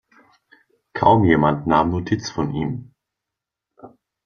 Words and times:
Kaum 0.93 1.25
jemand 1.25 1.67
nahm 1.67 1.91
Notiz 1.91 2.31
von 2.31 2.49
ihm. 2.55 2.95